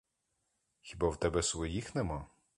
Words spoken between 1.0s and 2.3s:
в тебе своїх нема?